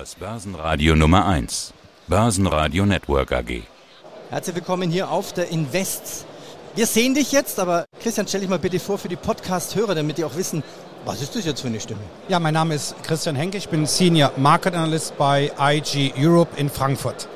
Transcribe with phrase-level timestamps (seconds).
[0.00, 1.72] Das Börsenradio Nummer 1.
[2.08, 3.62] Börsenradio Network AG.
[4.28, 6.26] Herzlich willkommen hier auf der Invest.
[6.74, 10.18] Wir sehen dich jetzt, aber Christian, stell dich mal bitte vor für die Podcast-Hörer, damit
[10.18, 10.64] die auch wissen,
[11.04, 12.00] was ist das jetzt für eine Stimme?
[12.26, 16.70] Ja, mein Name ist Christian Henke, ich bin Senior Market Analyst bei IG Europe in
[16.70, 17.28] Frankfurt.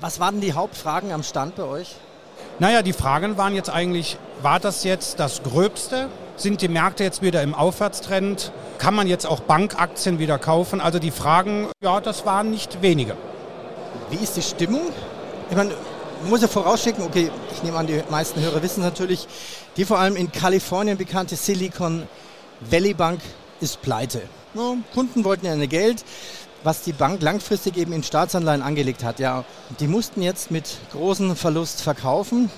[0.00, 1.96] Was waren die Hauptfragen am Stand bei euch?
[2.60, 6.08] Naja, die Fragen waren jetzt eigentlich, war das jetzt das Gröbste?
[6.36, 8.52] Sind die Märkte jetzt wieder im Aufwärtstrend?
[8.76, 10.82] Kann man jetzt auch Bankaktien wieder kaufen?
[10.82, 13.16] Also die Fragen, ja, das waren nicht wenige.
[14.10, 14.82] Wie ist die Stimmung?
[15.48, 15.70] Ich meine,
[16.20, 19.26] man muss ja vorausschicken, okay, ich nehme an, die meisten Hörer wissen natürlich,
[19.78, 22.06] die vor allem in Kalifornien bekannte Silicon
[22.60, 23.20] Valley Bank
[23.60, 24.20] ist pleite.
[24.54, 26.04] Ja, Kunden wollten ja eine Geld,
[26.64, 29.20] was die Bank langfristig eben in Staatsanleihen angelegt hat.
[29.20, 29.44] Ja,
[29.80, 32.50] die mussten jetzt mit großem Verlust verkaufen.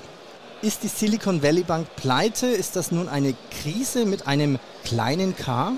[0.61, 2.49] Ist die Silicon Valley Bank pleite?
[2.49, 5.71] Ist das nun eine Krise mit einem kleinen K?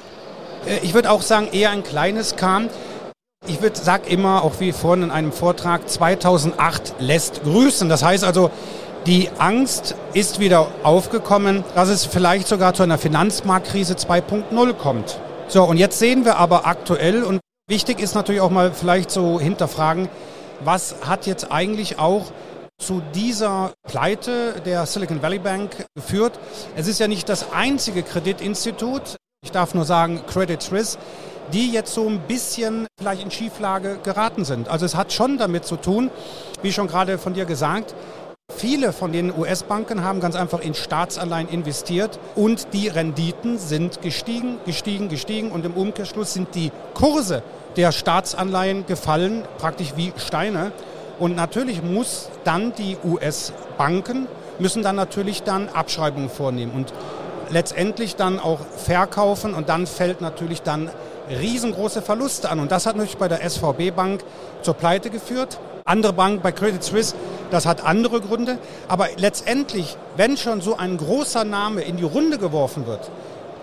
[0.66, 2.62] Äh, Ich würde auch sagen, eher ein kleines K.
[3.47, 7.90] Ich würde sag immer, auch wie vorhin in einem Vortrag, 2008 lässt grüßen.
[7.90, 8.51] Das heißt also,
[9.07, 15.18] die Angst ist wieder aufgekommen, dass es vielleicht sogar zu einer Finanzmarktkrise 2.0 kommt.
[15.49, 19.38] So, und jetzt sehen wir aber aktuell, und wichtig ist natürlich auch mal vielleicht so
[19.38, 20.09] hinterfragen,
[20.65, 22.33] was hat jetzt eigentlich auch
[22.81, 26.41] zu dieser Pleite der Silicon Valley Bank geführt?
[26.75, 30.99] Es ist ja nicht das einzige Kreditinstitut, ich darf nur sagen Credit Suisse,
[31.53, 34.69] die jetzt so ein bisschen vielleicht in Schieflage geraten sind.
[34.69, 36.11] Also es hat schon damit zu tun,
[36.63, 37.95] wie schon gerade von dir gesagt,
[38.57, 44.59] Viele von den US-Banken haben ganz einfach in Staatsanleihen investiert und die Renditen sind gestiegen,
[44.67, 47.43] gestiegen, gestiegen und im Umkehrschluss sind die Kurse
[47.77, 50.73] der Staatsanleihen gefallen, praktisch wie Steine.
[51.21, 54.26] Und natürlich muss dann die US-Banken
[54.59, 56.93] müssen dann natürlich dann Abschreibungen vornehmen und
[57.51, 60.90] letztendlich dann auch verkaufen und dann fällt natürlich dann
[61.29, 62.60] riesengroße Verluste an.
[62.60, 64.22] Und das hat natürlich bei der SVB Bank
[64.62, 65.59] zur Pleite geführt.
[65.84, 67.15] Andere Bank bei Credit Suisse,
[67.50, 68.59] das hat andere Gründe.
[68.88, 73.11] Aber letztendlich, wenn schon so ein großer Name in die Runde geworfen wird,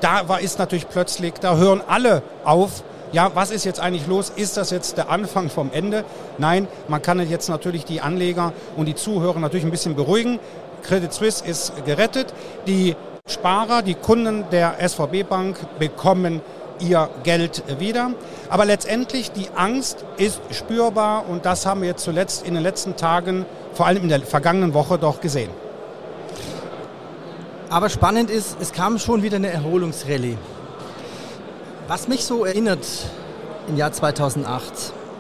[0.01, 2.83] da ist natürlich plötzlich, da hören alle auf.
[3.13, 4.31] Ja, was ist jetzt eigentlich los?
[4.35, 6.03] Ist das jetzt der Anfang vom Ende?
[6.37, 10.39] Nein, man kann jetzt natürlich die Anleger und die Zuhörer natürlich ein bisschen beruhigen.
[10.83, 12.33] Credit Suisse ist gerettet.
[12.67, 12.95] Die
[13.25, 16.41] Sparer, die Kunden der SVB Bank bekommen
[16.79, 18.11] ihr Geld wieder.
[18.49, 23.45] Aber letztendlich die Angst ist spürbar und das haben wir zuletzt in den letzten Tagen,
[23.73, 25.49] vor allem in der vergangenen Woche, doch gesehen.
[27.69, 30.37] Aber spannend ist, es kam schon wieder eine Erholungsrallye.
[31.87, 32.85] Was mich so erinnert
[33.69, 34.73] im Jahr 2008,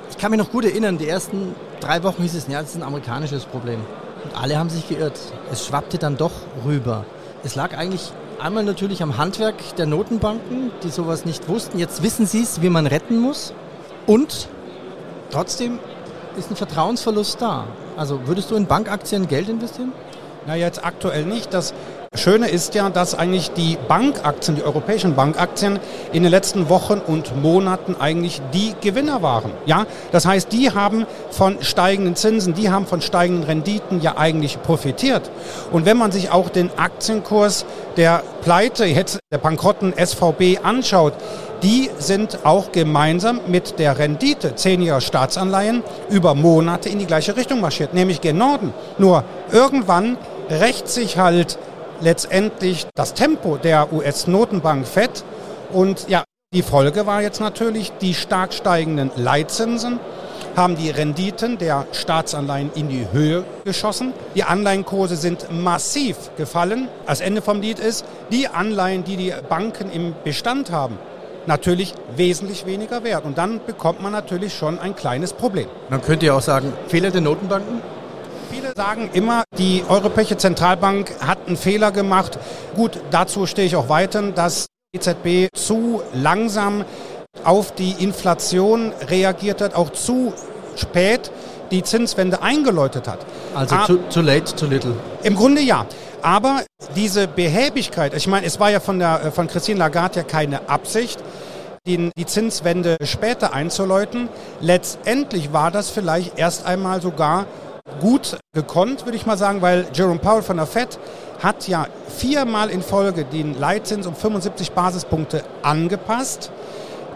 [0.09, 2.75] ich kann mich noch gut erinnern, die ersten drei Wochen hieß es, ja, das ist
[2.75, 3.79] ein amerikanisches Problem.
[4.25, 5.17] Und alle haben sich geirrt.
[5.49, 6.33] Es schwappte dann doch
[6.65, 7.05] rüber.
[7.45, 8.11] Es lag eigentlich
[8.41, 11.79] einmal natürlich am Handwerk der Notenbanken, die sowas nicht wussten.
[11.79, 13.53] Jetzt wissen sie es, wie man retten muss.
[14.05, 14.49] Und
[15.31, 15.79] trotzdem
[16.37, 17.67] ist ein Vertrauensverlust da.
[17.95, 19.93] Also würdest du in Bankaktien Geld investieren?
[20.45, 21.53] Na, jetzt aktuell nicht.
[21.53, 21.73] Das
[22.17, 25.79] Schöne ist ja, dass eigentlich die Bankaktien, die europäischen Bankaktien
[26.11, 29.51] in den letzten Wochen und Monaten eigentlich die Gewinner waren.
[29.65, 34.61] Ja, das heißt, die haben von steigenden Zinsen, die haben von steigenden Renditen ja eigentlich
[34.61, 35.29] profitiert.
[35.71, 41.13] Und wenn man sich auch den Aktienkurs der Pleite, jetzt der bankrotten SVB anschaut,
[41.63, 47.61] die sind auch gemeinsam mit der Rendite zehnjähriger Staatsanleihen über Monate in die gleiche Richtung
[47.61, 48.73] marschiert, nämlich gen Norden.
[48.97, 50.17] Nur irgendwann
[50.49, 51.57] rächt sich halt
[52.01, 55.23] letztendlich das Tempo der US-Notenbank FED.
[55.71, 59.99] Und ja, die Folge war jetzt natürlich die stark steigenden Leitzinsen
[60.57, 64.11] haben die Renditen der Staatsanleihen in die Höhe geschossen.
[64.33, 66.89] Die Anleihenkurse sind massiv gefallen.
[67.05, 70.97] Das Ende vom Lied ist, die Anleihen, die die Banken im Bestand haben,
[71.45, 73.23] natürlich wesentlich weniger wert.
[73.23, 75.67] Und dann bekommt man natürlich schon ein kleines Problem.
[75.89, 77.81] Man könnte ja auch sagen, Fehler der Notenbanken?
[78.77, 82.37] Sagen immer, die Europäische Zentralbank hat einen Fehler gemacht.
[82.75, 86.85] Gut, dazu stehe ich auch weiter, dass die EZB zu langsam
[87.43, 90.31] auf die Inflation reagiert hat, auch zu
[90.75, 91.31] spät
[91.71, 93.25] die Zinswende eingeläutet hat.
[93.55, 94.93] Also too, too late, too little.
[95.23, 95.87] Im Grunde ja.
[96.21, 96.61] Aber
[96.95, 101.17] diese Behäbigkeit, ich meine, es war ja von, der, von Christine Lagarde ja keine Absicht,
[101.87, 104.29] die, die Zinswende später einzuläuten.
[104.61, 107.47] Letztendlich war das vielleicht erst einmal sogar
[107.99, 110.97] gut gekonnt, würde ich mal sagen, weil Jerome Powell von der Fed
[111.41, 116.51] hat ja viermal in Folge den Leitzins um 75 Basispunkte angepasst.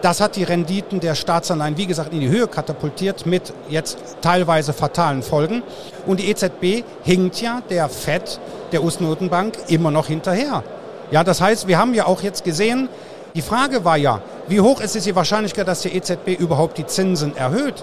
[0.00, 4.72] Das hat die Renditen der Staatsanleihen, wie gesagt, in die Höhe katapultiert mit jetzt teilweise
[4.72, 5.62] fatalen Folgen.
[6.06, 8.40] Und die EZB hinkt ja der FED,
[8.72, 10.64] der US-Notenbank, immer noch hinterher.
[11.12, 12.88] Ja, das heißt, wir haben ja auch jetzt gesehen,
[13.34, 16.84] Die Frage war ja, wie hoch ist es die Wahrscheinlichkeit, dass die EZB überhaupt die
[16.84, 17.82] Zinsen erhöht?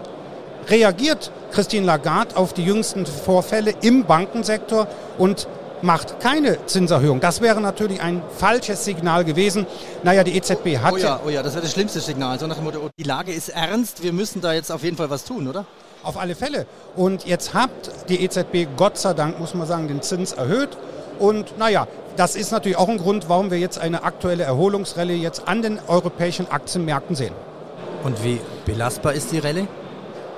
[0.69, 4.87] Reagiert Christine Lagarde auf die jüngsten Vorfälle im Bankensektor
[5.17, 5.47] und
[5.81, 7.19] macht keine Zinserhöhung.
[7.19, 9.65] Das wäre natürlich ein falsches Signal gewesen.
[10.03, 10.93] Naja, die EZB hat.
[10.93, 12.37] Oh ja, oh ja das wäre das schlimmste Signal.
[12.39, 15.09] So nach dem Motto, die Lage ist ernst, wir müssen da jetzt auf jeden Fall
[15.09, 15.65] was tun, oder?
[16.03, 16.65] Auf alle Fälle.
[16.95, 17.71] Und jetzt hat
[18.07, 20.69] die EZB Gott sei Dank, muss man sagen, den Zins erhöht.
[21.17, 25.47] Und naja, das ist natürlich auch ein Grund, warum wir jetzt eine aktuelle Erholungsrallye jetzt
[25.47, 27.33] an den europäischen Aktienmärkten sehen.
[28.03, 29.67] Und wie belastbar ist die Rallye?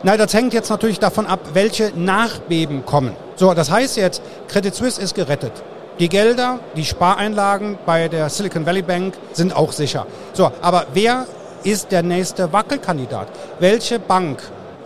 [0.04, 3.16] Na, das hängt jetzt natürlich davon ab, welche Nachbeben kommen.
[3.36, 5.52] So, das heißt jetzt, Credit Suisse ist gerettet.
[6.00, 10.08] Die Gelder, die Spareinlagen bei der Silicon Valley Bank sind auch sicher.
[10.34, 11.28] So, aber wer
[11.64, 13.28] ist der nächste Wackelkandidat?
[13.60, 14.42] Welche Bank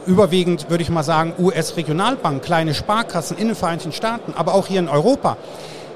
[0.06, 4.80] überwiegend, würde ich mal sagen, US-Regionalbank, kleine Sparkassen in den Vereinigten Staaten, aber auch hier
[4.80, 5.38] in Europa.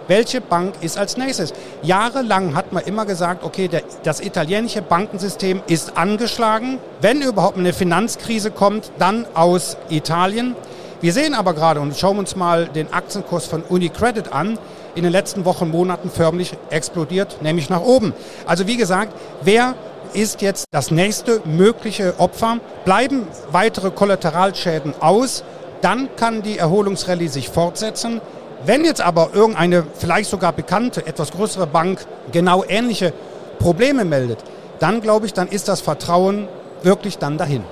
[0.09, 1.53] Welche Bank ist als nächstes?
[1.83, 6.79] Jahrelang hat man immer gesagt, okay, der, das italienische Bankensystem ist angeschlagen.
[7.00, 10.56] Wenn überhaupt eine Finanzkrise kommt, dann aus Italien.
[11.00, 14.57] Wir sehen aber gerade und schauen uns mal den Aktienkurs von UniCredit an,
[14.95, 18.13] in den letzten Wochen, Monaten förmlich explodiert, nämlich nach oben.
[18.47, 19.13] Also wie gesagt,
[19.44, 19.75] wer
[20.13, 22.57] ist jetzt das nächste mögliche Opfer.
[22.83, 25.44] Bleiben weitere Kollateralschäden aus,
[25.81, 28.21] dann kann die Erholungsrallye sich fortsetzen.
[28.65, 33.13] Wenn jetzt aber irgendeine vielleicht sogar bekannte, etwas größere Bank genau ähnliche
[33.57, 34.39] Probleme meldet,
[34.79, 36.47] dann glaube ich, dann ist das Vertrauen
[36.83, 37.63] wirklich dann dahin.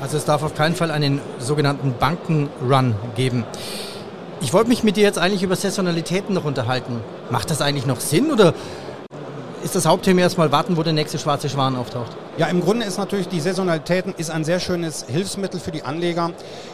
[0.00, 3.44] Also es darf auf keinen Fall einen sogenannten Bankenrun geben.
[4.40, 7.00] Ich wollte mich mit dir jetzt eigentlich über Saisonalitäten noch unterhalten.
[7.30, 8.52] Macht das eigentlich noch Sinn oder
[9.64, 12.14] ist das Hauptthema erstmal warten, wo der nächste schwarze Schwan auftaucht?
[12.36, 16.32] Ja, im Grunde ist natürlich die Saisonalitäten ist ein sehr schönes Hilfsmittel für die Anleger.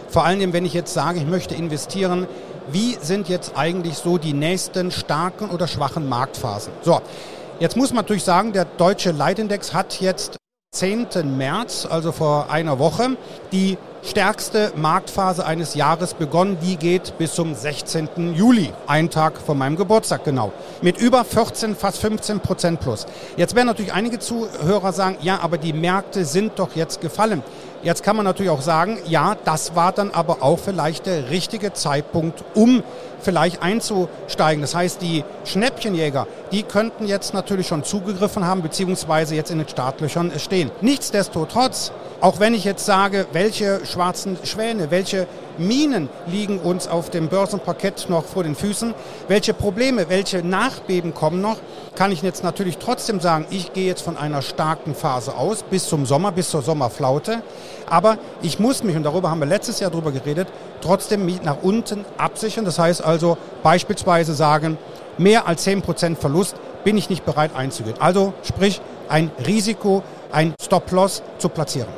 [0.08, 2.26] Vor allem, wenn ich jetzt sage, ich möchte investieren,
[2.72, 6.72] wie sind jetzt eigentlich so die nächsten starken oder schwachen Marktphasen?
[6.82, 7.00] So,
[7.60, 10.36] jetzt muss man natürlich sagen, der deutsche Leitindex hat jetzt
[10.72, 11.06] 10.
[11.36, 13.16] März, also vor einer Woche,
[13.52, 16.58] die stärkste Marktphase eines Jahres begonnen.
[16.62, 18.34] Die geht bis zum 16.
[18.34, 20.52] Juli, ein Tag vor meinem Geburtstag genau,
[20.82, 23.06] mit über 14, fast 15 Prozent plus.
[23.36, 27.42] Jetzt werden natürlich einige Zuhörer sagen, ja, aber die Märkte sind doch jetzt gefallen.
[27.82, 31.72] Jetzt kann man natürlich auch sagen, ja, das war dann aber auch vielleicht der richtige
[31.72, 32.82] Zeitpunkt, um
[33.20, 34.60] vielleicht einzusteigen.
[34.60, 39.68] Das heißt, die Schnäppchenjäger, die könnten jetzt natürlich schon zugegriffen haben, beziehungsweise jetzt in den
[39.68, 40.70] Startlöchern stehen.
[40.82, 45.26] Nichtsdestotrotz, auch wenn ich jetzt sage, welche schwarzen Schwäne, welche
[45.58, 48.94] Minen liegen uns auf dem Börsenparkett noch vor den Füßen,
[49.28, 51.56] welche Probleme, welche Nachbeben kommen noch,
[51.94, 55.86] kann ich jetzt natürlich trotzdem sagen, ich gehe jetzt von einer starken Phase aus bis
[55.86, 57.42] zum Sommer, bis zur Sommerflaute.
[57.88, 60.48] Aber ich muss mich, und darüber haben wir letztes Jahr drüber geredet,
[60.80, 62.64] trotzdem nach unten absichern.
[62.64, 64.78] Das heißt also beispielsweise sagen,
[65.18, 67.96] mehr als 10% Verlust bin ich nicht bereit einzugehen.
[67.98, 70.02] Also sprich, ein Risiko,
[70.32, 71.88] ein Stop-Loss zu platzieren.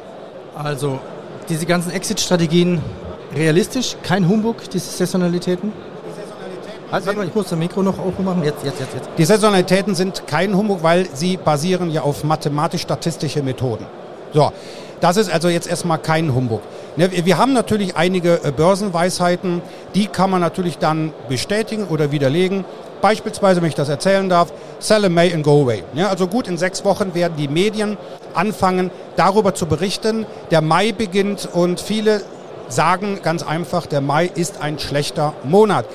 [0.55, 1.01] Also
[1.49, 2.81] diese ganzen Exit-Strategien
[3.35, 5.73] realistisch, kein Humbug, diese Saisonalitäten?
[6.91, 8.45] Also, warte mal, ich muss das Mikro noch aufmachen.
[8.45, 9.09] Jetzt, jetzt, jetzt, jetzt.
[9.17, 13.87] Die Saisonalitäten sind kein Humbug, weil sie basieren ja auf mathematisch-statistische Methoden.
[14.35, 14.53] So,
[15.01, 16.61] das ist also jetzt erstmal kein Humbug.
[16.97, 19.63] Ne, wir haben natürlich einige äh, Börsenweisheiten,
[19.95, 22.67] die kann man natürlich dann bestätigen oder widerlegen.
[23.01, 25.83] Beispielsweise, wenn ich das erzählen darf, sell in May and go away.
[25.95, 27.97] Ja, also gut, in sechs Wochen werden die Medien
[28.35, 30.27] anfangen, darüber zu berichten.
[30.51, 32.23] Der Mai beginnt und viele
[32.69, 35.87] sagen ganz einfach, der Mai ist ein schlechter Monat.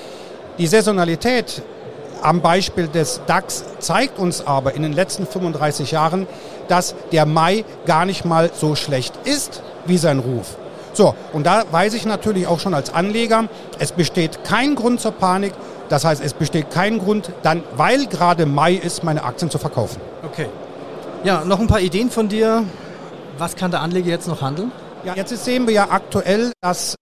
[0.58, 1.62] Die Saisonalität
[2.22, 6.27] am Beispiel des DAX zeigt uns aber in den letzten 35 Jahren,
[6.67, 10.58] dass der Mai gar nicht mal so schlecht ist wie sein Ruf.
[10.94, 13.46] So, und da weiß ich natürlich auch schon als Anleger,
[13.77, 15.53] es besteht kein Grund zur Panik.
[15.89, 20.01] Das heißt, es besteht kein Grund, dann, weil gerade Mai ist, meine Aktien zu verkaufen.
[20.25, 20.48] Okay.
[21.24, 22.63] Ja, noch ein paar Ideen von dir.
[23.38, 24.71] Was kann der Anleger jetzt noch handeln?
[25.03, 26.95] Ja, jetzt sehen wir ja aktuell, dass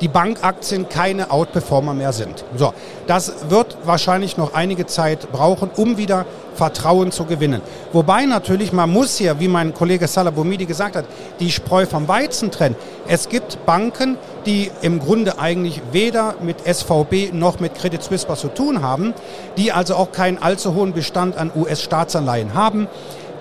[0.00, 2.44] die Bankaktien keine Outperformer mehr sind.
[2.56, 2.72] So,
[3.06, 7.60] das wird wahrscheinlich noch einige Zeit brauchen, um wieder Vertrauen zu gewinnen.
[7.92, 11.04] Wobei natürlich, man muss hier, wie mein Kollege Salabomidi gesagt hat,
[11.38, 12.76] die Spreu vom Weizen trennen.
[13.08, 18.40] Es gibt Banken, die im Grunde eigentlich weder mit SVB noch mit Credit Suisse was
[18.40, 19.14] zu tun haben,
[19.56, 22.88] die also auch keinen allzu hohen Bestand an US-Staatsanleihen haben.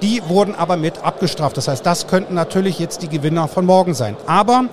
[0.02, 1.58] Die wurden aber mit abgestraft.
[1.58, 4.16] Das heißt, das könnten natürlich jetzt die Gewinner von morgen sein.
[4.28, 4.66] Aber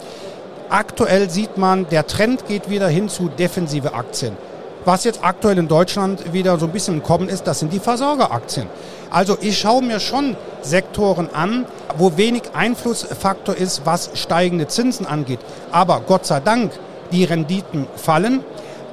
[0.69, 4.37] aktuell sieht man, der Trend geht wieder hin zu defensive Aktien.
[4.85, 7.81] Was jetzt aktuell in Deutschland wieder so ein bisschen im Kommen ist, das sind die
[7.81, 8.69] Versorgeraktien.
[9.11, 11.67] Also ich schaue mir schon Sektoren an,
[11.97, 15.41] wo wenig Einflussfaktor ist, was steigende Zinsen angeht.
[15.73, 16.71] Aber Gott sei Dank,
[17.11, 18.45] die Renditen fallen.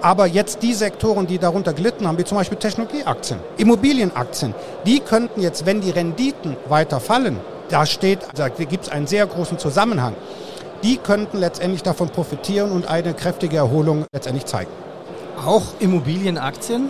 [0.04, 4.54] Aber jetzt die Sektoren, die darunter gelitten haben, wie zum Beispiel Technologieaktien, Immobilienaktien,
[4.86, 9.26] die könnten jetzt, wenn die Renditen weiter fallen, da steht, da gibt es einen sehr
[9.26, 10.14] großen Zusammenhang,
[10.84, 14.70] die könnten letztendlich davon profitieren und eine kräftige Erholung letztendlich zeigen.
[15.46, 16.90] Auch Immobilienaktien?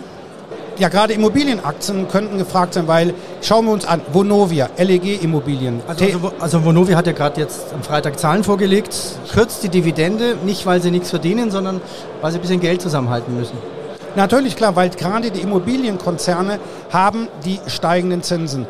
[0.78, 5.80] Ja, gerade Immobilienaktien könnten gefragt sein, weil schauen wir uns an, Vonovia, LEG Immobilien.
[5.86, 8.96] Also, also, also Vonovia hat ja gerade jetzt am Freitag Zahlen vorgelegt,
[9.32, 11.80] kürzt die Dividende, nicht weil sie nichts verdienen, sondern
[12.20, 13.56] weil sie ein bisschen Geld zusammenhalten müssen.
[14.16, 16.58] Natürlich klar, weil gerade die Immobilienkonzerne
[16.92, 18.66] haben die steigenden Zinsen.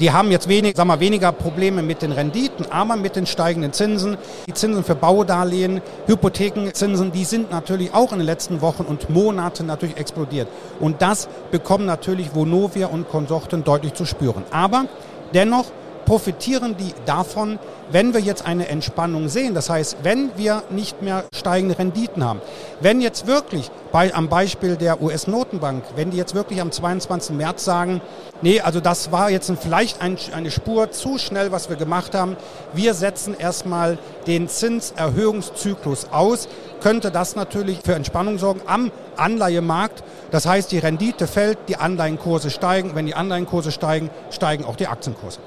[0.00, 3.72] Die haben jetzt wenig, sagen wir, weniger Probleme mit den Renditen, aber mit den steigenden
[3.72, 4.18] Zinsen.
[4.46, 9.64] Die Zinsen für Baudarlehen, Hypothekenzinsen, die sind natürlich auch in den letzten Wochen und Monaten
[9.66, 10.48] natürlich explodiert.
[10.80, 14.44] Und das bekommen natürlich Vonovia und Konsorten deutlich zu spüren.
[14.50, 14.84] Aber
[15.32, 15.64] dennoch
[16.06, 17.58] profitieren die davon,
[17.90, 19.54] wenn wir jetzt eine Entspannung sehen.
[19.54, 22.40] Das heißt, wenn wir nicht mehr steigende Renditen haben,
[22.80, 27.36] wenn jetzt wirklich bei, am Beispiel der US-Notenbank, wenn die jetzt wirklich am 22.
[27.36, 28.00] März sagen,
[28.40, 32.36] nee, also das war jetzt vielleicht ein, eine Spur zu schnell, was wir gemacht haben,
[32.72, 36.48] wir setzen erstmal den Zinserhöhungszyklus aus,
[36.80, 40.04] könnte das natürlich für Entspannung sorgen am Anleihemarkt.
[40.30, 42.94] Das heißt, die Rendite fällt, die Anleihenkurse steigen.
[42.94, 45.40] Wenn die Anleihenkurse steigen, steigen auch die Aktienkurse.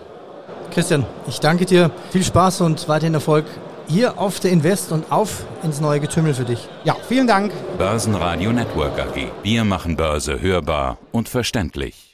[0.72, 1.92] Christian, ich danke dir.
[2.12, 3.46] Viel Spaß und weiterhin Erfolg
[3.88, 6.68] hier auf der Invest und auf ins neue Getümmel für dich.
[6.84, 7.52] Ja, vielen Dank.
[7.78, 9.28] Börsenradio Network AG.
[9.44, 12.09] Wir machen Börse hörbar und verständlich.